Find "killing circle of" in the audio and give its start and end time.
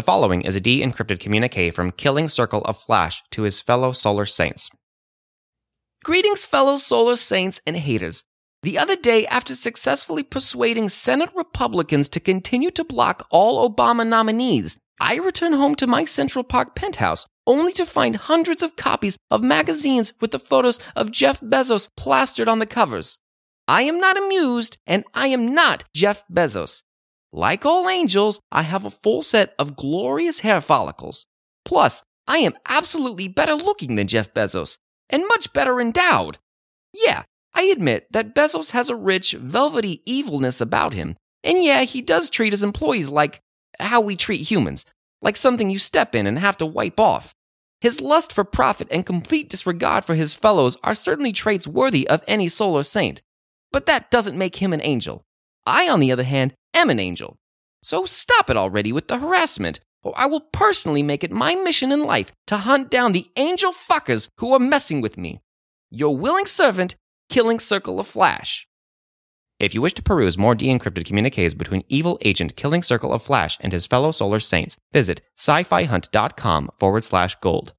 1.92-2.78, 67.28-68.06, 72.56-73.22